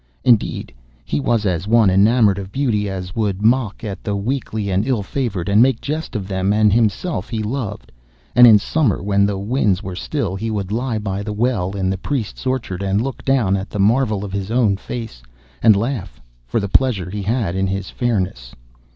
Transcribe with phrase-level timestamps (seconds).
[0.23, 0.73] Indeed,
[1.05, 5.03] he was as one enamoured of beauty, and would mock at the weakly and ill
[5.03, 7.91] favoured, and make jest of them; and himself he loved,
[8.35, 11.87] and in summer, when the winds were still, he would lie by the well in
[11.91, 15.21] the priest's orchard and look down at the marvel of his own face,
[15.61, 18.55] and laugh for the pleasure he had in his fairness.